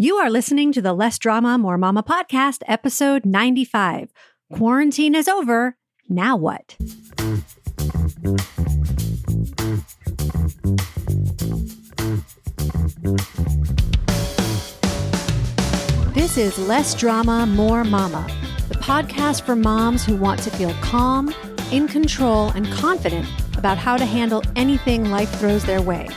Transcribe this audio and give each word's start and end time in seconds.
You 0.00 0.18
are 0.18 0.30
listening 0.30 0.70
to 0.74 0.80
the 0.80 0.92
Less 0.92 1.18
Drama, 1.18 1.58
More 1.58 1.76
Mama 1.76 2.04
podcast, 2.04 2.62
episode 2.68 3.26
95. 3.26 4.12
Quarantine 4.52 5.16
is 5.16 5.26
over. 5.26 5.76
Now 6.08 6.36
what? 6.36 6.76
This 16.14 16.36
is 16.36 16.56
Less 16.60 16.94
Drama, 16.94 17.44
More 17.46 17.82
Mama, 17.82 18.24
the 18.68 18.76
podcast 18.76 19.42
for 19.42 19.56
moms 19.56 20.04
who 20.04 20.14
want 20.14 20.40
to 20.44 20.50
feel 20.50 20.72
calm, 20.74 21.34
in 21.72 21.88
control, 21.88 22.50
and 22.50 22.70
confident 22.70 23.26
about 23.56 23.78
how 23.78 23.96
to 23.96 24.04
handle 24.04 24.44
anything 24.54 25.10
life 25.10 25.40
throws 25.40 25.64
their 25.64 25.82
way 25.82 26.08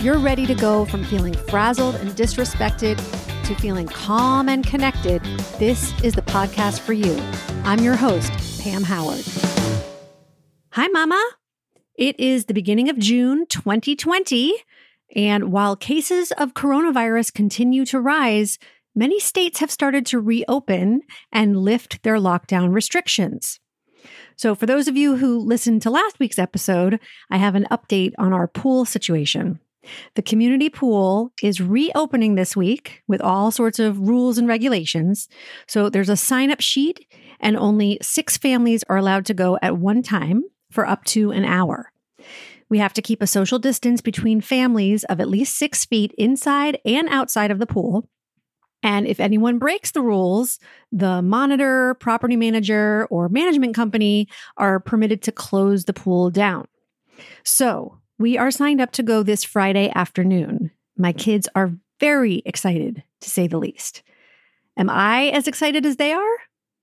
you're 0.00 0.18
ready 0.18 0.46
to 0.46 0.54
go 0.54 0.84
from 0.84 1.02
feeling 1.04 1.34
frazzled 1.34 1.96
and 1.96 2.10
disrespected 2.10 2.96
to 3.44 3.54
feeling 3.56 3.88
calm 3.88 4.48
and 4.48 4.64
connected, 4.64 5.22
this 5.58 5.92
is 6.02 6.14
the 6.14 6.22
podcast 6.22 6.80
for 6.80 6.92
you. 6.92 7.20
I'm 7.64 7.80
your 7.80 7.96
host, 7.96 8.32
Pam 8.62 8.84
Howard. 8.84 9.24
Hi, 10.72 10.86
Mama. 10.88 11.20
It 11.96 12.18
is 12.20 12.44
the 12.44 12.54
beginning 12.54 12.88
of 12.88 12.98
June 12.98 13.46
2020. 13.48 14.54
And 15.16 15.50
while 15.50 15.74
cases 15.74 16.30
of 16.32 16.54
coronavirus 16.54 17.34
continue 17.34 17.84
to 17.86 17.98
rise, 17.98 18.58
many 18.94 19.18
states 19.18 19.58
have 19.58 19.70
started 19.70 20.06
to 20.06 20.20
reopen 20.20 21.00
and 21.32 21.56
lift 21.56 22.04
their 22.04 22.18
lockdown 22.18 22.72
restrictions. 22.72 23.58
So, 24.36 24.54
for 24.54 24.66
those 24.66 24.86
of 24.86 24.96
you 24.96 25.16
who 25.16 25.40
listened 25.40 25.82
to 25.82 25.90
last 25.90 26.20
week's 26.20 26.38
episode, 26.38 27.00
I 27.30 27.38
have 27.38 27.56
an 27.56 27.66
update 27.72 28.12
on 28.16 28.32
our 28.32 28.46
pool 28.46 28.84
situation. 28.84 29.58
The 30.14 30.22
community 30.22 30.68
pool 30.68 31.32
is 31.42 31.60
reopening 31.60 32.34
this 32.34 32.56
week 32.56 33.02
with 33.06 33.20
all 33.20 33.50
sorts 33.50 33.78
of 33.78 33.98
rules 33.98 34.38
and 34.38 34.48
regulations. 34.48 35.28
So 35.66 35.88
there's 35.88 36.08
a 36.08 36.16
sign 36.16 36.50
up 36.50 36.60
sheet, 36.60 37.06
and 37.40 37.56
only 37.56 37.98
six 38.02 38.36
families 38.36 38.84
are 38.88 38.96
allowed 38.96 39.26
to 39.26 39.34
go 39.34 39.58
at 39.62 39.78
one 39.78 40.02
time 40.02 40.42
for 40.70 40.86
up 40.86 41.04
to 41.06 41.30
an 41.30 41.44
hour. 41.44 41.92
We 42.68 42.78
have 42.78 42.92
to 42.94 43.02
keep 43.02 43.22
a 43.22 43.26
social 43.26 43.58
distance 43.58 44.00
between 44.00 44.40
families 44.40 45.04
of 45.04 45.20
at 45.20 45.28
least 45.28 45.56
six 45.56 45.84
feet 45.86 46.12
inside 46.18 46.78
and 46.84 47.08
outside 47.08 47.50
of 47.50 47.58
the 47.58 47.66
pool. 47.66 48.08
And 48.82 49.06
if 49.06 49.18
anyone 49.18 49.58
breaks 49.58 49.90
the 49.90 50.02
rules, 50.02 50.58
the 50.92 51.22
monitor, 51.22 51.94
property 51.94 52.36
manager, 52.36 53.06
or 53.10 53.28
management 53.28 53.74
company 53.74 54.28
are 54.56 54.78
permitted 54.78 55.22
to 55.22 55.32
close 55.32 55.84
the 55.84 55.92
pool 55.92 56.30
down. 56.30 56.66
So, 57.42 57.98
we 58.18 58.36
are 58.36 58.50
signed 58.50 58.80
up 58.80 58.92
to 58.92 59.02
go 59.02 59.22
this 59.22 59.44
Friday 59.44 59.90
afternoon. 59.94 60.70
My 60.96 61.12
kids 61.12 61.48
are 61.54 61.72
very 62.00 62.42
excited, 62.44 63.02
to 63.20 63.30
say 63.30 63.46
the 63.46 63.58
least. 63.58 64.02
Am 64.76 64.90
I 64.90 65.28
as 65.28 65.46
excited 65.46 65.86
as 65.86 65.96
they 65.96 66.12
are? 66.12 66.36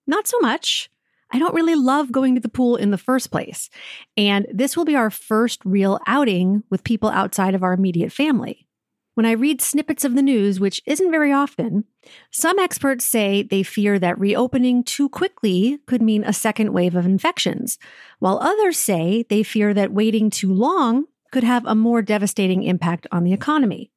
Not 0.08 0.28
so 0.28 0.40
much. 0.40 0.90
I 1.32 1.40
don't 1.40 1.56
really 1.56 1.76
love 1.76 2.12
going 2.12 2.36
to 2.36 2.42
the 2.42 2.50
pool 2.50 2.76
in 2.76 2.92
the 2.92 2.98
first 2.98 3.32
place. 3.32 3.70
And 4.16 4.46
this 4.54 4.78
will 4.78 4.86
be 4.86 4.96
our 4.96 5.10
first 5.10 5.60
real 5.66 6.00
outing 6.08 6.64
with 6.70 6.84
people 6.84 7.10
outside 7.10 7.56
of 7.56 7.64
our 7.64 7.74
immediate 7.74 8.12
family. 8.12 8.68
When 9.16 9.26
I 9.26 9.32
read 9.32 9.62
snippets 9.62 10.04
of 10.04 10.16
the 10.16 10.22
news, 10.22 10.60
which 10.60 10.82
isn't 10.86 11.12
very 11.12 11.32
often, 11.32 11.86
some 12.32 12.60
experts 12.60 13.06
say 13.06 13.44
they 13.44 13.64
fear 13.64 13.98
that 13.98 14.20
reopening 14.20 14.84
too 14.84 15.08
quickly 15.08 15.80
could 15.86 16.02
mean 16.02 16.24
a 16.24 16.34
second 16.34 16.74
wave 16.74 16.96
of 16.96 17.06
infections, 17.06 17.80
while 18.20 18.38
others 18.40 18.78
say 18.78 19.26
they 19.30 19.42
fear 19.42 19.74
that 19.74 19.94
waiting 19.94 20.30
too 20.30 20.54
long 20.54 21.06
could 21.36 21.44
have 21.44 21.66
a 21.66 21.76
more 21.76 22.02
devastating 22.02 22.64
impact 22.64 23.06
on 23.12 23.26
the 23.26 23.34
economy. 23.34 23.92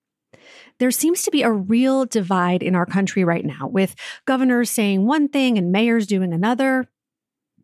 There 0.81 0.91
seems 0.91 1.23
to 1.23 1.31
be 1.31 1.43
a 1.43 1.53
real 1.53 2.05
divide 2.05 2.65
in 2.65 2.75
our 2.75 2.85
country 2.85 3.23
right 3.23 3.45
now, 3.45 3.69
with 3.69 3.95
governors 4.25 4.71
saying 4.71 5.07
one 5.07 5.29
thing 5.29 5.57
and 5.57 5.71
mayors 5.71 6.09
doing 6.09 6.33
another, 6.33 6.89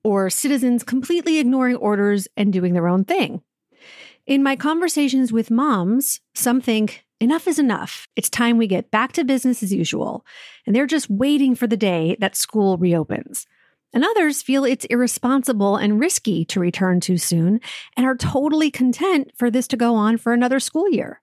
or 0.05 0.31
citizens 0.31 0.84
completely 0.84 1.41
ignoring 1.41 1.75
orders 1.75 2.28
and 2.37 2.53
doing 2.53 2.72
their 2.72 2.87
own 2.87 3.04
thing. 3.04 3.43
In 4.26 4.44
my 4.44 4.54
conversations 4.54 5.32
with 5.32 5.50
moms, 5.50 6.21
some 6.37 6.60
think 6.60 7.04
enough 7.19 7.48
is 7.48 7.59
enough. 7.59 8.06
It's 8.15 8.31
time 8.31 8.59
we 8.59 8.69
get 8.69 8.93
back 8.93 9.10
to 9.15 9.25
business 9.25 9.60
as 9.60 9.72
usual. 9.72 10.25
And 10.69 10.77
they're 10.77 10.87
just 10.87 11.10
waiting 11.10 11.56
for 11.56 11.66
the 11.66 11.77
day 11.77 12.16
that 12.21 12.37
school 12.37 12.78
reopens 12.78 13.44
and 13.94 14.05
others 14.05 14.43
feel 14.43 14.65
it's 14.65 14.84
irresponsible 14.87 15.77
and 15.77 16.00
risky 16.00 16.44
to 16.47 16.60
return 16.60 16.99
too 17.00 17.16
soon 17.16 17.60
and 17.97 18.05
are 18.05 18.16
totally 18.16 18.71
content 18.71 19.31
for 19.37 19.50
this 19.50 19.69
to 19.69 19.77
go 19.77 19.94
on 19.94 20.19
for 20.19 20.32
another 20.32 20.59
school 20.59 20.91
year. 20.91 21.22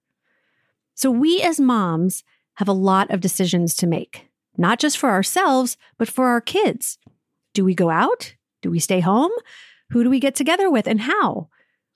So, 0.96 1.12
we 1.12 1.42
as 1.42 1.60
moms 1.60 2.24
have 2.56 2.70
a 2.70 2.74
lot 2.74 3.12
of 3.12 3.20
decisions 3.20 3.76
to 3.76 3.88
make, 3.88 4.30
not 4.58 4.80
just 4.80 4.98
for 4.98 5.10
ourselves, 5.10 5.78
but 5.98 6.08
for 6.08 6.28
our 6.28 6.42
kids. 6.42 6.98
Do 7.54 7.66
we 7.66 7.76
go 7.76 7.90
out? 7.90 8.36
Do 8.62 8.72
we 8.72 8.80
stay 8.80 9.02
home? 9.02 9.32
Who 9.90 10.04
do 10.04 10.10
we 10.10 10.20
get 10.20 10.36
together 10.36 10.72
with 10.72 10.88
and 10.88 11.02
how? 11.02 11.50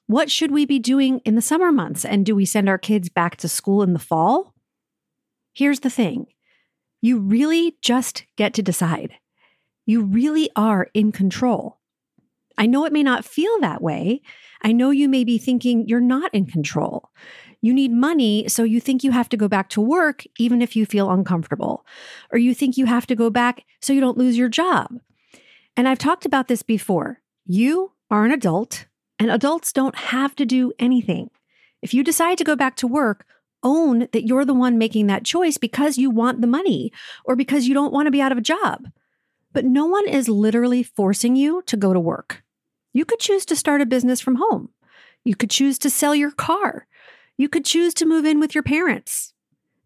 What 0.07 0.29
should 0.29 0.51
we 0.51 0.65
be 0.65 0.79
doing 0.79 1.19
in 1.19 1.35
the 1.35 1.41
summer 1.41 1.71
months? 1.71 2.03
And 2.03 2.25
do 2.25 2.35
we 2.35 2.45
send 2.45 2.67
our 2.67 2.77
kids 2.77 3.09
back 3.09 3.37
to 3.37 3.47
school 3.47 3.81
in 3.81 3.93
the 3.93 3.99
fall? 3.99 4.53
Here's 5.53 5.79
the 5.79 5.89
thing 5.89 6.27
you 7.01 7.19
really 7.19 7.77
just 7.81 8.25
get 8.35 8.53
to 8.55 8.61
decide 8.61 9.15
you 9.85 10.03
really 10.03 10.49
are 10.55 10.87
in 10.93 11.11
control. 11.11 11.79
I 12.57 12.65
know 12.65 12.85
it 12.85 12.93
may 12.93 13.03
not 13.03 13.25
feel 13.25 13.59
that 13.59 13.81
way. 13.81 14.21
I 14.61 14.71
know 14.71 14.89
you 14.89 15.09
may 15.09 15.23
be 15.23 15.37
thinking 15.37 15.87
you're 15.87 15.99
not 15.99 16.33
in 16.33 16.45
control. 16.45 17.09
You 17.61 17.73
need 17.73 17.91
money, 17.91 18.47
so 18.47 18.63
you 18.63 18.79
think 18.79 19.03
you 19.03 19.11
have 19.11 19.29
to 19.29 19.37
go 19.37 19.47
back 19.47 19.69
to 19.69 19.81
work 19.81 20.23
even 20.37 20.61
if 20.61 20.75
you 20.75 20.85
feel 20.85 21.11
uncomfortable. 21.11 21.85
Or 22.31 22.37
you 22.37 22.53
think 22.53 22.77
you 22.77 22.85
have 22.85 23.07
to 23.07 23.15
go 23.15 23.29
back 23.29 23.65
so 23.81 23.91
you 23.91 24.01
don't 24.01 24.17
lose 24.17 24.37
your 24.37 24.49
job. 24.49 24.99
And 25.75 25.87
I've 25.87 25.99
talked 25.99 26.25
about 26.25 26.47
this 26.47 26.63
before. 26.63 27.21
You 27.45 27.91
are 28.09 28.23
an 28.23 28.31
adult, 28.31 28.85
and 29.19 29.29
adults 29.29 29.73
don't 29.73 29.95
have 29.95 30.35
to 30.35 30.45
do 30.45 30.71
anything. 30.79 31.29
If 31.81 31.93
you 31.93 32.03
decide 32.03 32.37
to 32.37 32.43
go 32.43 32.55
back 32.55 32.75
to 32.77 32.87
work, 32.87 33.25
own 33.63 34.07
that 34.11 34.25
you're 34.25 34.45
the 34.45 34.53
one 34.53 34.77
making 34.77 35.07
that 35.07 35.25
choice 35.25 35.57
because 35.57 35.97
you 35.97 36.09
want 36.09 36.41
the 36.41 36.47
money 36.47 36.91
or 37.25 37.35
because 37.35 37.67
you 37.67 37.73
don't 37.73 37.91
want 37.91 38.05
to 38.05 38.11
be 38.11 38.21
out 38.21 38.31
of 38.31 38.37
a 38.37 38.41
job. 38.41 38.85
But 39.55 39.63
no 39.63 39.85
one 39.85 40.05
is 40.05 40.27
literally 40.27 40.83
forcing 40.83 41.37
you 41.37 41.61
to 41.67 41.77
go 41.77 41.93
to 41.93 41.99
work. 41.99 42.43
You 42.91 43.05
could 43.05 43.19
choose 43.19 43.45
to 43.45 43.55
start 43.55 43.79
a 43.79 43.85
business 43.85 44.19
from 44.19 44.35
home. 44.35 44.67
You 45.23 45.33
could 45.33 45.49
choose 45.49 45.79
to 45.79 45.89
sell 45.89 46.13
your 46.13 46.31
car. 46.31 46.87
You 47.37 47.47
could 47.47 47.63
choose 47.63 47.93
to 47.93 48.05
move 48.05 48.25
in 48.25 48.41
with 48.41 48.53
your 48.53 48.65
parents. 48.65 49.33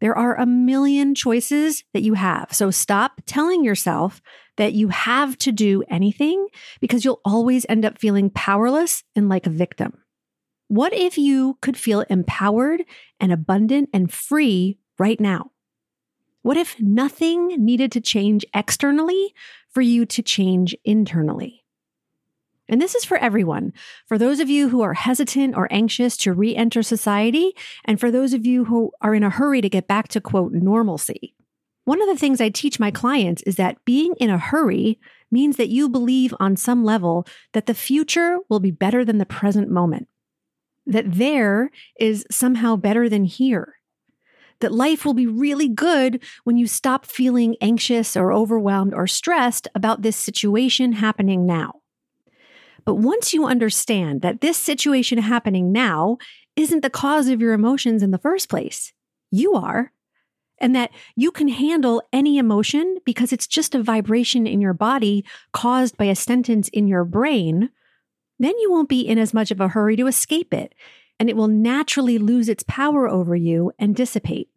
There 0.01 0.17
are 0.17 0.35
a 0.35 0.47
million 0.47 1.13
choices 1.13 1.83
that 1.93 2.01
you 2.01 2.15
have. 2.15 2.47
So 2.51 2.71
stop 2.71 3.21
telling 3.27 3.63
yourself 3.63 4.23
that 4.57 4.73
you 4.73 4.87
have 4.87 5.37
to 5.37 5.51
do 5.51 5.83
anything 5.87 6.47
because 6.81 7.05
you'll 7.05 7.21
always 7.23 7.63
end 7.69 7.85
up 7.85 7.99
feeling 7.99 8.31
powerless 8.31 9.03
and 9.15 9.29
like 9.29 9.45
a 9.45 9.51
victim. 9.51 9.99
What 10.67 10.93
if 10.93 11.15
you 11.15 11.59
could 11.61 11.77
feel 11.77 12.01
empowered 12.09 12.85
and 13.19 13.31
abundant 13.31 13.89
and 13.93 14.11
free 14.11 14.79
right 14.97 15.19
now? 15.19 15.51
What 16.41 16.57
if 16.57 16.79
nothing 16.79 17.47
needed 17.63 17.91
to 17.91 18.01
change 18.01 18.45
externally 18.53 19.33
for 19.71 19.81
you 19.81 20.05
to 20.05 20.21
change 20.21 20.75
internally? 20.83 21.63
And 22.69 22.79
this 22.79 22.93
is 22.93 23.03
for 23.03 23.17
everyone. 23.17 23.73
For 24.07 24.17
those 24.17 24.39
of 24.39 24.49
you 24.49 24.69
who 24.69 24.81
are 24.81 24.93
hesitant 24.93 25.57
or 25.57 25.67
anxious 25.71 26.15
to 26.17 26.33
re 26.33 26.55
enter 26.55 26.83
society, 26.83 27.53
and 27.83 27.99
for 27.99 28.11
those 28.11 28.33
of 28.33 28.45
you 28.45 28.65
who 28.65 28.91
are 29.01 29.15
in 29.15 29.23
a 29.23 29.29
hurry 29.29 29.59
to 29.61 29.69
get 29.69 29.87
back 29.87 30.07
to 30.09 30.21
quote 30.21 30.53
normalcy. 30.53 31.33
One 31.85 32.01
of 32.01 32.07
the 32.07 32.17
things 32.17 32.39
I 32.39 32.49
teach 32.49 32.79
my 32.79 32.91
clients 32.91 33.41
is 33.43 33.55
that 33.55 33.83
being 33.83 34.13
in 34.19 34.29
a 34.29 34.37
hurry 34.37 34.99
means 35.31 35.57
that 35.57 35.69
you 35.69 35.89
believe 35.89 36.35
on 36.39 36.55
some 36.55 36.83
level 36.83 37.25
that 37.53 37.65
the 37.65 37.73
future 37.73 38.37
will 38.47 38.59
be 38.59 38.69
better 38.69 39.03
than 39.03 39.17
the 39.17 39.25
present 39.25 39.71
moment, 39.71 40.07
that 40.85 41.11
there 41.11 41.71
is 41.99 42.25
somehow 42.29 42.75
better 42.75 43.09
than 43.09 43.23
here 43.25 43.78
that 44.61 44.73
life 44.73 45.05
will 45.05 45.13
be 45.13 45.27
really 45.27 45.67
good 45.67 46.23
when 46.43 46.57
you 46.57 46.67
stop 46.67 47.05
feeling 47.05 47.55
anxious 47.61 48.15
or 48.15 48.33
overwhelmed 48.33 48.93
or 48.93 49.07
stressed 49.07 49.67
about 49.73 50.01
this 50.01 50.17
situation 50.17 50.93
happening 50.93 51.45
now. 51.45 51.75
But 52.85 52.95
once 52.95 53.33
you 53.33 53.45
understand 53.45 54.21
that 54.21 54.41
this 54.41 54.57
situation 54.57 55.19
happening 55.19 55.71
now 55.71 56.17
isn't 56.55 56.81
the 56.81 56.89
cause 56.89 57.27
of 57.27 57.41
your 57.41 57.53
emotions 57.53 58.03
in 58.03 58.11
the 58.11 58.17
first 58.17 58.49
place, 58.49 58.93
you 59.31 59.53
are, 59.53 59.91
and 60.59 60.75
that 60.75 60.91
you 61.15 61.31
can 61.31 61.47
handle 61.47 62.01
any 62.11 62.37
emotion 62.37 62.97
because 63.05 63.31
it's 63.31 63.47
just 63.47 63.75
a 63.75 63.83
vibration 63.83 64.45
in 64.45 64.59
your 64.59 64.73
body 64.73 65.23
caused 65.53 65.97
by 65.97 66.05
a 66.05 66.15
sentence 66.15 66.67
in 66.69 66.87
your 66.87 67.05
brain, 67.05 67.69
then 68.39 68.57
you 68.59 68.71
won't 68.71 68.89
be 68.89 69.01
in 69.01 69.17
as 69.17 69.33
much 69.33 69.51
of 69.51 69.61
a 69.61 69.69
hurry 69.69 69.95
to 69.95 70.07
escape 70.07 70.53
it 70.53 70.73
and 71.19 71.29
it 71.29 71.35
will 71.35 71.47
naturally 71.47 72.17
lose 72.17 72.49
its 72.49 72.63
power 72.63 73.07
over 73.07 73.35
you 73.35 73.71
and 73.77 73.95
dissipate. 73.95 74.49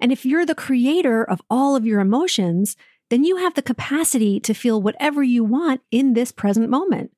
And 0.00 0.10
if 0.10 0.24
you're 0.24 0.46
the 0.46 0.54
creator 0.54 1.22
of 1.22 1.42
all 1.50 1.76
of 1.76 1.84
your 1.86 2.00
emotions, 2.00 2.76
then 3.10 3.22
you 3.24 3.36
have 3.36 3.54
the 3.54 3.62
capacity 3.62 4.40
to 4.40 4.54
feel 4.54 4.80
whatever 4.80 5.22
you 5.22 5.44
want 5.44 5.82
in 5.90 6.14
this 6.14 6.32
present 6.32 6.70
moment. 6.70 7.10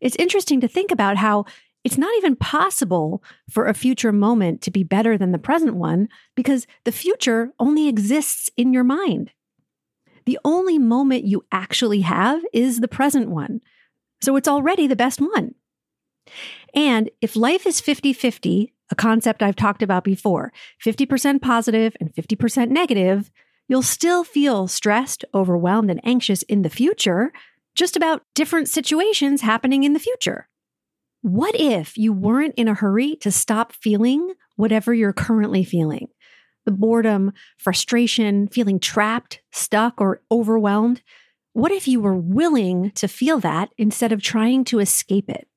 It's 0.00 0.16
interesting 0.16 0.60
to 0.60 0.68
think 0.68 0.90
about 0.90 1.18
how 1.18 1.44
it's 1.84 1.98
not 1.98 2.14
even 2.16 2.36
possible 2.36 3.22
for 3.50 3.66
a 3.66 3.74
future 3.74 4.12
moment 4.12 4.62
to 4.62 4.70
be 4.70 4.82
better 4.82 5.18
than 5.18 5.32
the 5.32 5.38
present 5.38 5.74
one 5.76 6.08
because 6.34 6.66
the 6.84 6.92
future 6.92 7.52
only 7.58 7.88
exists 7.88 8.48
in 8.56 8.72
your 8.72 8.84
mind. 8.84 9.32
The 10.24 10.38
only 10.44 10.78
moment 10.78 11.24
you 11.24 11.44
actually 11.52 12.00
have 12.00 12.42
is 12.54 12.80
the 12.80 12.88
present 12.88 13.28
one. 13.28 13.60
So 14.22 14.36
it's 14.36 14.48
already 14.48 14.86
the 14.86 14.96
best 14.96 15.20
one. 15.20 15.54
And 16.74 17.10
if 17.20 17.36
life 17.36 17.66
is 17.66 17.80
50 17.80 18.12
50, 18.12 18.74
a 18.90 18.94
concept 18.94 19.42
I've 19.42 19.56
talked 19.56 19.82
about 19.82 20.04
before, 20.04 20.52
50% 20.84 21.40
positive 21.40 21.96
and 22.00 22.12
50% 22.12 22.68
negative, 22.68 23.30
you'll 23.68 23.82
still 23.82 24.24
feel 24.24 24.68
stressed, 24.68 25.24
overwhelmed, 25.32 25.90
and 25.90 26.00
anxious 26.04 26.42
in 26.42 26.62
the 26.62 26.70
future, 26.70 27.32
just 27.74 27.96
about 27.96 28.22
different 28.34 28.68
situations 28.68 29.40
happening 29.40 29.84
in 29.84 29.94
the 29.94 29.98
future. 29.98 30.48
What 31.22 31.54
if 31.58 31.96
you 31.96 32.12
weren't 32.12 32.54
in 32.56 32.68
a 32.68 32.74
hurry 32.74 33.16
to 33.16 33.32
stop 33.32 33.72
feeling 33.72 34.34
whatever 34.56 34.92
you're 34.92 35.14
currently 35.14 35.64
feeling? 35.64 36.08
The 36.66 36.72
boredom, 36.72 37.32
frustration, 37.56 38.48
feeling 38.48 38.78
trapped, 38.78 39.40
stuck, 39.50 40.00
or 40.00 40.20
overwhelmed. 40.30 41.02
What 41.52 41.72
if 41.72 41.88
you 41.88 42.00
were 42.00 42.16
willing 42.16 42.90
to 42.92 43.08
feel 43.08 43.38
that 43.40 43.70
instead 43.78 44.12
of 44.12 44.22
trying 44.22 44.64
to 44.64 44.80
escape 44.80 45.30
it? 45.30 45.48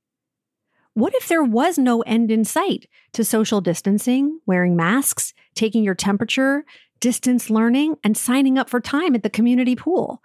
What 0.97 1.13
if 1.13 1.27
there 1.27 1.43
was 1.43 1.77
no 1.77 2.01
end 2.01 2.31
in 2.31 2.43
sight 2.43 2.89
to 3.13 3.23
social 3.23 3.61
distancing, 3.61 4.39
wearing 4.47 4.75
masks, 4.75 5.31
taking 5.53 5.83
your 5.83 5.93
temperature, 5.93 6.65
distance 6.99 7.51
learning, 7.51 7.97
and 8.03 8.17
signing 8.17 8.57
up 8.57 8.67
for 8.67 8.79
time 8.79 9.13
at 9.13 9.21
the 9.21 9.29
community 9.29 9.75
pool? 9.75 10.23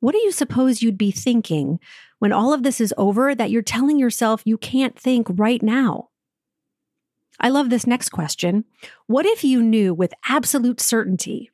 What 0.00 0.12
do 0.12 0.18
you 0.18 0.30
suppose 0.30 0.82
you'd 0.82 0.98
be 0.98 1.12
thinking 1.12 1.80
when 2.18 2.30
all 2.30 2.52
of 2.52 2.62
this 2.62 2.78
is 2.78 2.92
over 2.98 3.34
that 3.34 3.50
you're 3.50 3.62
telling 3.62 3.98
yourself 3.98 4.42
you 4.44 4.58
can't 4.58 4.98
think 4.98 5.28
right 5.30 5.62
now? 5.62 6.10
I 7.40 7.48
love 7.48 7.70
this 7.70 7.86
next 7.86 8.10
question. 8.10 8.66
What 9.06 9.24
if 9.24 9.42
you 9.42 9.62
knew 9.62 9.94
with 9.94 10.12
absolute 10.28 10.78
certainty 10.78 11.50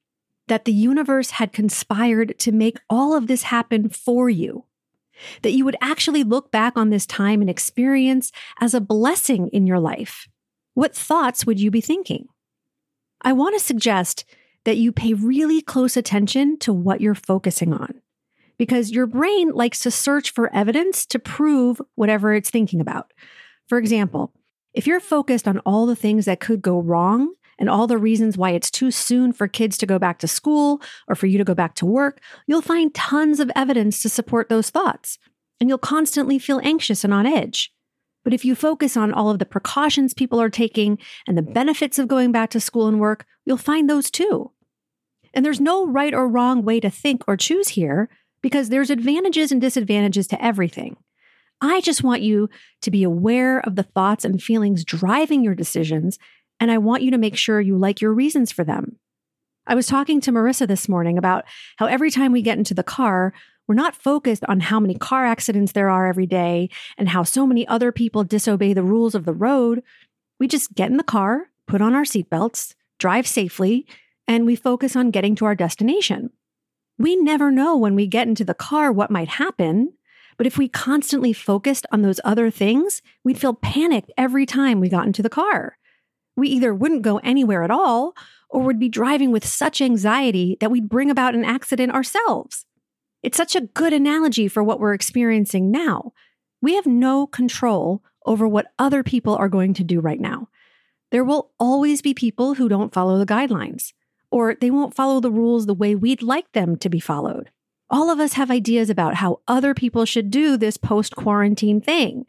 that 0.49 0.64
the 0.64 0.72
universe 0.72 1.31
had 1.31 1.52
conspired 1.52 2.37
to 2.40 2.50
make 2.50 2.81
all 2.90 3.14
of 3.14 3.28
this 3.28 3.44
happen 3.44 3.88
for 3.88 4.28
you? 4.28 4.64
That 5.43 5.53
you 5.53 5.65
would 5.65 5.76
actually 5.81 6.25
look 6.25 6.50
back 6.50 6.76
on 6.76 6.91
this 6.91 7.06
time 7.06 7.41
and 7.41 7.50
experience 7.50 8.32
as 8.61 8.75
a 8.75 8.81
blessing 8.81 9.49
in 9.49 9.67
your 9.67 9.81
life? 9.81 10.29
What 10.75 10.94
thoughts 10.94 11.44
would 11.44 11.61
you 11.61 11.70
be 11.70 11.81
thinking? 11.81 12.26
I 13.23 13.32
want 13.32 13.59
to 13.59 13.65
suggest 13.65 14.25
that 14.65 14.76
you 14.76 14.93
pay 14.93 15.15
really 15.15 15.61
close 15.61 15.97
attention 15.97 16.59
to 16.59 16.73
what 16.73 17.00
you're 17.00 17.15
focusing 17.15 17.73
on 17.73 18.00
because 18.59 18.91
your 18.91 19.06
brain 19.06 19.50
likes 19.50 19.81
to 19.81 19.91
search 19.91 20.32
for 20.32 20.55
evidence 20.55 21.06
to 21.06 21.19
prove 21.19 21.81
whatever 21.94 22.35
it's 22.35 22.50
thinking 22.50 22.81
about. 22.81 23.12
For 23.67 23.79
example, 23.79 24.32
if 24.75 24.87
you're 24.87 25.00
focused 25.00 25.49
on 25.49 25.59
all 25.61 25.87
the 25.87 25.97
things 25.97 26.26
that 26.26 26.41
could 26.41 26.61
go 26.61 26.79
wrong 26.81 27.32
and 27.58 27.69
all 27.69 27.87
the 27.87 27.99
reasons 27.99 28.37
why 28.37 28.50
it's 28.50 28.70
too 28.70 28.90
soon 28.90 29.32
for 29.32 29.49
kids 29.49 29.76
to 29.78 29.87
go 29.87 29.99
back 29.99 30.19
to 30.20 30.28
school 30.28 30.81
or 31.08 31.14
for 31.14 31.26
you 31.26 31.38
to 31.38 31.44
go 31.44 31.55
back 31.55 31.75
to 31.76 31.87
work, 31.87 32.20
you'll 32.46 32.62
find 32.62 32.94
tons 32.94 33.40
of 33.40 33.50
evidence 33.56 34.00
to 34.02 34.08
support 34.08 34.49
those 34.49 34.70
thoughts. 34.70 35.19
And 35.60 35.69
you'll 35.69 35.78
constantly 35.78 36.38
feel 36.38 36.60
anxious 36.62 37.02
and 37.02 37.12
on 37.12 37.26
edge. 37.26 37.72
But 38.25 38.34
if 38.34 38.44
you 38.44 38.55
focus 38.55 38.96
on 38.96 39.12
all 39.12 39.31
of 39.31 39.38
the 39.38 39.46
precautions 39.46 40.14
people 40.14 40.40
are 40.40 40.50
taking 40.50 40.99
and 41.26 41.37
the 41.37 41.43
benefits 41.43 41.99
of 41.99 42.08
going 42.08 42.31
back 42.31 42.50
to 42.50 42.60
school 42.60 42.87
and 42.87 43.00
work, 43.00 43.25
you'll 43.44 43.56
find 43.56 43.88
those 43.88 44.10
too. 44.10 44.52
And 45.34 45.44
there's 45.44 45.60
no 45.60 45.87
right 45.87 46.14
or 46.14 46.28
wrong 46.28 46.62
way 46.62 46.81
to 46.81 46.90
think 46.90 47.22
or 47.26 47.37
choose 47.37 47.69
here 47.69 48.08
because 48.40 48.69
there's 48.69 48.90
advantages 48.90 49.50
and 49.50 49.60
disadvantages 49.60 50.26
to 50.28 50.44
everything. 50.44 50.96
I 51.60 51.81
just 51.81 52.05
want 52.05 52.22
you 52.22 52.49
to 52.82 52.90
be 52.90 53.02
aware 53.02 53.60
of 53.60 53.75
the 53.75 53.82
thoughts 53.82 54.25
and 54.25 54.43
feelings 54.43 54.84
driving 54.84 55.43
your 55.43 55.55
decisions, 55.55 56.19
and 56.60 56.70
I 56.70 56.78
want 56.78 57.02
you 57.02 57.10
to 57.10 57.19
make 57.19 57.37
sure 57.37 57.60
you 57.60 57.76
like 57.76 58.00
your 58.00 58.12
reasons 58.12 58.52
for 58.52 58.64
them. 58.64 58.99
I 59.66 59.75
was 59.75 59.87
talking 59.87 60.20
to 60.22 60.32
Marissa 60.32 60.66
this 60.66 60.88
morning 60.88 61.19
about 61.19 61.44
how 61.76 61.87
every 61.87 62.10
time 62.10 62.32
we 62.32 62.43
get 62.43 62.58
into 62.58 62.75
the 62.75 62.82
car, 62.82 63.34
we're 63.66 63.75
not 63.75 63.94
focused 63.94 64.44
on 64.49 64.60
how 64.60 64.81
many 64.81 64.94
car 64.94 65.26
accidents 65.26 65.72
there 65.72 65.90
are 65.90 66.06
every 66.06 66.26
day 66.26 66.70
and 66.96 67.10
how 67.10 67.22
so 67.22 67.46
many 67.46 67.69
other 67.69 67.93
people 67.93 68.25
disobey 68.25 68.72
the 68.72 68.82
rules 68.82 69.14
of 69.14 69.26
the 69.26 69.34
road. 69.34 69.82
We 70.40 70.49
just 70.49 70.75
get 70.75 70.90
in 70.90 70.96
the 70.96 71.05
car, 71.05 71.50
put 71.66 71.82
on 71.82 71.94
our 71.94 72.05
seatbelts, 72.05 72.75
drive 72.99 73.26
safely, 73.26 73.87
and 74.26 74.46
we 74.46 74.56
focus 74.56 74.96
on 74.96 75.10
getting 75.10 75.34
to 75.37 75.44
our 75.44 75.55
destination. 75.55 76.31
We 76.99 77.16
never 77.16 77.50
know 77.50 77.76
when 77.76 77.94
we 77.94 78.06
get 78.06 78.26
into 78.26 78.44
the 78.44 78.55
car 78.55 78.90
what 78.90 79.10
might 79.10 79.28
happen. 79.28 79.93
But 80.37 80.46
if 80.46 80.56
we 80.56 80.69
constantly 80.69 81.32
focused 81.32 81.84
on 81.93 82.02
those 82.02 82.20
other 82.25 82.50
things, 82.50 83.02
we'd 83.25 83.38
feel 83.38 83.55
panicked 83.55 84.12
every 84.16 84.46
time 84.46 84.81
we 84.81 84.88
got 84.88 85.06
into 85.06 85.22
the 85.22 85.28
car. 85.28 85.78
We 86.38 86.49
either 86.50 86.73
wouldn't 86.73 87.02
go 87.02 87.19
anywhere 87.19 87.64
at 87.64 87.70
all 87.73 88.14
or 88.49 88.62
would 88.62 88.79
be 88.79 88.88
driving 88.88 89.32
with 89.32 89.44
such 89.44 89.81
anxiety 89.81 90.56
that 90.61 90.70
we'd 90.70 90.88
bring 90.88 91.11
about 91.11 91.35
an 91.35 91.44
accident 91.44 91.93
ourselves. 91.93 92.64
It's 93.25 93.37
such 93.37 93.56
a 93.56 93.62
good 93.62 93.93
analogy 93.93 94.46
for 94.46 94.62
what 94.62 94.79
we're 94.79 94.94
experiencing 94.94 95.73
now. 95.73 96.12
We 96.62 96.76
have 96.76 96.87
no 96.87 97.26
control 97.26 98.05
over 98.25 98.46
what 98.46 98.73
other 98.79 99.02
people 99.02 99.35
are 99.35 99.49
going 99.49 99.75
to 99.75 99.82
do 99.82 99.99
right 99.99 100.20
now. 100.20 100.49
There 101.11 101.25
will 101.25 101.50
always 101.58 102.02
be 102.02 102.14
people 102.14 102.55
who 102.55 102.69
don't 102.69 102.94
follow 102.94 103.19
the 103.19 103.26
guidelines 103.26 103.93
or 104.31 104.55
they 104.55 104.70
won't 104.70 104.94
follow 104.94 105.19
the 105.19 105.32
rules 105.32 105.67
the 105.67 105.75
way 105.75 105.96
we'd 105.96 106.23
like 106.23 106.52
them 106.52 106.76
to 106.76 106.88
be 106.88 107.00
followed. 107.00 107.50
All 107.91 108.11
of 108.11 108.20
us 108.20 108.34
have 108.34 108.49
ideas 108.49 108.91
about 108.91 109.17
how 109.17 109.41
other 109.49 109.75
people 109.75 110.05
should 110.05 110.31
do 110.31 110.56
this 110.56 110.76
post 110.76 111.17
quarantine 111.17 111.81
thing. 111.81 112.26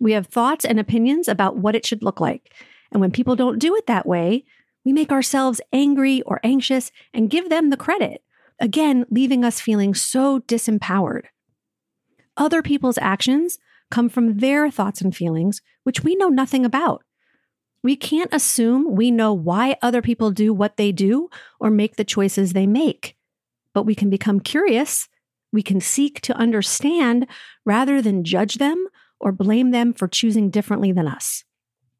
We 0.00 0.12
have 0.12 0.28
thoughts 0.28 0.64
and 0.64 0.80
opinions 0.80 1.28
about 1.28 1.58
what 1.58 1.74
it 1.74 1.84
should 1.84 2.02
look 2.02 2.18
like. 2.18 2.54
And 2.92 3.00
when 3.00 3.10
people 3.10 3.34
don't 3.34 3.58
do 3.58 3.74
it 3.74 3.86
that 3.86 4.06
way, 4.06 4.44
we 4.84 4.92
make 4.92 5.10
ourselves 5.10 5.60
angry 5.72 6.22
or 6.22 6.40
anxious 6.44 6.92
and 7.12 7.30
give 7.30 7.48
them 7.48 7.70
the 7.70 7.76
credit, 7.76 8.22
again, 8.60 9.06
leaving 9.10 9.44
us 9.44 9.60
feeling 9.60 9.94
so 9.94 10.40
disempowered. 10.40 11.24
Other 12.36 12.62
people's 12.62 12.98
actions 12.98 13.58
come 13.90 14.08
from 14.08 14.38
their 14.38 14.70
thoughts 14.70 15.00
and 15.00 15.14
feelings, 15.14 15.60
which 15.84 16.02
we 16.02 16.14
know 16.16 16.28
nothing 16.28 16.64
about. 16.64 17.02
We 17.82 17.96
can't 17.96 18.32
assume 18.32 18.94
we 18.94 19.10
know 19.10 19.32
why 19.32 19.76
other 19.82 20.02
people 20.02 20.30
do 20.30 20.54
what 20.54 20.76
they 20.76 20.92
do 20.92 21.28
or 21.58 21.70
make 21.70 21.96
the 21.96 22.04
choices 22.04 22.52
they 22.52 22.66
make. 22.66 23.16
But 23.74 23.84
we 23.84 23.94
can 23.94 24.08
become 24.08 24.40
curious. 24.40 25.08
We 25.52 25.62
can 25.62 25.80
seek 25.80 26.20
to 26.22 26.36
understand 26.36 27.26
rather 27.64 28.00
than 28.00 28.24
judge 28.24 28.56
them 28.56 28.86
or 29.18 29.32
blame 29.32 29.70
them 29.70 29.92
for 29.92 30.08
choosing 30.08 30.50
differently 30.50 30.92
than 30.92 31.08
us. 31.08 31.44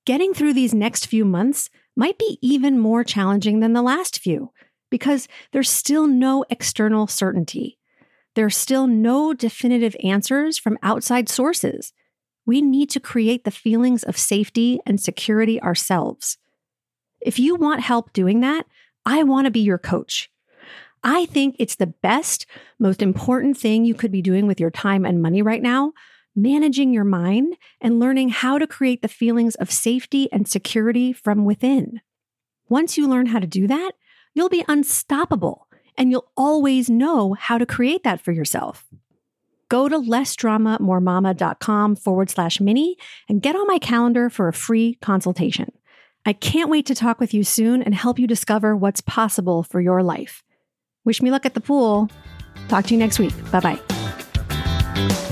Getting 0.04 0.34
through 0.34 0.54
these 0.54 0.74
next 0.74 1.06
few 1.06 1.24
months 1.24 1.70
might 1.96 2.18
be 2.18 2.38
even 2.40 2.78
more 2.78 3.04
challenging 3.04 3.60
than 3.60 3.72
the 3.72 3.82
last 3.82 4.18
few 4.18 4.52
because 4.90 5.28
there's 5.52 5.70
still 5.70 6.06
no 6.06 6.44
external 6.50 7.06
certainty. 7.06 7.78
There 8.34 8.46
are 8.46 8.50
still 8.50 8.86
no 8.86 9.32
definitive 9.32 9.94
answers 10.02 10.58
from 10.58 10.78
outside 10.82 11.28
sources 11.28 11.92
we 12.44 12.60
need 12.60 12.90
to 12.90 13.00
create 13.00 13.44
the 13.44 13.50
feelings 13.50 14.02
of 14.02 14.18
safety 14.18 14.80
and 14.86 15.00
security 15.00 15.60
ourselves. 15.62 16.38
If 17.20 17.38
you 17.38 17.54
want 17.54 17.80
help 17.80 18.12
doing 18.12 18.40
that, 18.40 18.66
I 19.06 19.22
want 19.22 19.44
to 19.44 19.50
be 19.50 19.60
your 19.60 19.78
coach. 19.78 20.30
I 21.04 21.26
think 21.26 21.56
it's 21.58 21.76
the 21.76 21.86
best, 21.86 22.46
most 22.78 23.02
important 23.02 23.56
thing 23.56 23.84
you 23.84 23.94
could 23.94 24.12
be 24.12 24.22
doing 24.22 24.46
with 24.46 24.60
your 24.60 24.70
time 24.70 25.04
and 25.04 25.22
money 25.22 25.42
right 25.42 25.62
now 25.62 25.92
managing 26.34 26.92
your 26.92 27.04
mind 27.04 27.56
and 27.80 28.00
learning 28.00 28.30
how 28.30 28.58
to 28.58 28.66
create 28.66 29.02
the 29.02 29.08
feelings 29.08 29.54
of 29.56 29.70
safety 29.70 30.30
and 30.32 30.48
security 30.48 31.12
from 31.12 31.44
within. 31.44 32.00
Once 32.68 32.96
you 32.96 33.08
learn 33.08 33.26
how 33.26 33.38
to 33.38 33.46
do 33.46 33.66
that, 33.66 33.92
you'll 34.34 34.48
be 34.48 34.64
unstoppable 34.68 35.68
and 35.96 36.10
you'll 36.10 36.30
always 36.36 36.88
know 36.88 37.34
how 37.34 37.58
to 37.58 37.66
create 37.66 38.02
that 38.04 38.20
for 38.20 38.32
yourself 38.32 38.88
go 39.72 39.88
to 39.88 39.96
lessdramamoremama.com 39.98 41.96
forward 41.96 42.28
slash 42.28 42.60
mini 42.60 42.98
and 43.26 43.40
get 43.40 43.56
on 43.56 43.66
my 43.66 43.78
calendar 43.78 44.28
for 44.28 44.46
a 44.46 44.52
free 44.52 44.98
consultation. 45.00 45.72
I 46.26 46.34
can't 46.34 46.68
wait 46.68 46.84
to 46.86 46.94
talk 46.94 47.18
with 47.18 47.32
you 47.32 47.42
soon 47.42 47.82
and 47.82 47.94
help 47.94 48.18
you 48.18 48.26
discover 48.26 48.76
what's 48.76 49.00
possible 49.00 49.62
for 49.62 49.80
your 49.80 50.02
life. 50.02 50.44
Wish 51.06 51.22
me 51.22 51.30
luck 51.30 51.46
at 51.46 51.54
the 51.54 51.62
pool. 51.62 52.10
Talk 52.68 52.84
to 52.88 52.94
you 52.94 52.98
next 52.98 53.18
week. 53.18 53.32
Bye 53.50 53.78
bye. 54.98 55.28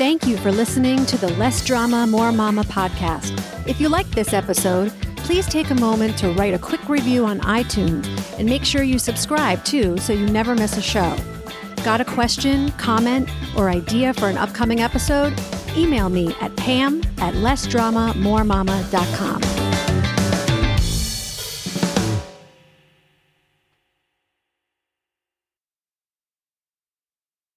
Thank 0.00 0.26
you 0.26 0.38
for 0.38 0.50
listening 0.50 1.04
to 1.04 1.18
the 1.18 1.28
Less 1.34 1.62
Drama, 1.62 2.06
More 2.06 2.32
Mama 2.32 2.64
podcast. 2.64 3.36
If 3.68 3.82
you 3.82 3.90
liked 3.90 4.12
this 4.12 4.32
episode, 4.32 4.90
please 5.16 5.46
take 5.46 5.68
a 5.68 5.74
moment 5.74 6.16
to 6.20 6.30
write 6.30 6.54
a 6.54 6.58
quick 6.58 6.88
review 6.88 7.26
on 7.26 7.38
iTunes 7.40 8.06
and 8.38 8.48
make 8.48 8.64
sure 8.64 8.82
you 8.82 8.98
subscribe 8.98 9.62
too 9.62 9.98
so 9.98 10.14
you 10.14 10.24
never 10.24 10.54
miss 10.54 10.78
a 10.78 10.80
show. 10.80 11.14
Got 11.84 12.00
a 12.00 12.06
question, 12.06 12.70
comment, 12.78 13.28
or 13.54 13.68
idea 13.68 14.14
for 14.14 14.28
an 14.28 14.38
upcoming 14.38 14.80
episode? 14.80 15.38
Email 15.76 16.08
me 16.08 16.34
at 16.40 16.56
pam 16.56 17.02
at 17.18 17.34
lessdramamoremama.com. 17.34 19.59